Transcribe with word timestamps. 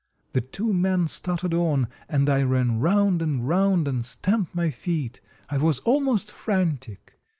The 0.31 0.41
two 0.41 0.73
men 0.73 1.05
started 1.05 1.53
on, 1.53 1.87
and 2.09 2.27
I 2.27 2.41
ran 2.41 2.79
round 2.79 3.21
and 3.21 3.47
round 3.47 3.87
and 3.87 4.03
stamped 4.03 4.55
my 4.55 4.71
feet. 4.71 5.21
I 5.47 5.59
was 5.59 5.77
almost 5.81 6.31
frantic. 6.31 7.19